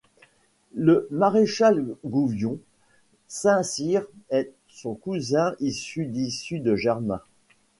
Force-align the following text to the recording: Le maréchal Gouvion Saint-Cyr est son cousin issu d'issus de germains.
Le 0.73 1.07
maréchal 1.11 1.85
Gouvion 2.03 2.57
Saint-Cyr 3.27 4.03
est 4.31 4.51
son 4.67 4.95
cousin 4.95 5.53
issu 5.59 6.07
d'issus 6.07 6.57
de 6.59 6.75
germains. 6.75 7.21